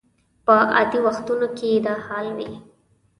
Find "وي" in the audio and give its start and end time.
2.37-2.51